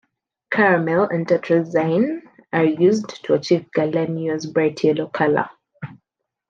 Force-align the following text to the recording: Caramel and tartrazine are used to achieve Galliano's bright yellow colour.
Caramel 0.49 1.09
and 1.11 1.27
tartrazine 1.27 2.21
are 2.51 2.65
used 2.65 3.09
to 3.23 3.35
achieve 3.35 3.69
Galliano's 3.71 4.47
bright 4.47 4.83
yellow 4.83 5.05
colour. 5.05 5.47